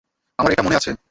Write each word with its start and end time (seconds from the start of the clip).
আমার 0.39 0.51
এটা 0.51 0.63
মনে 0.63 0.75
আছে। 0.75 0.91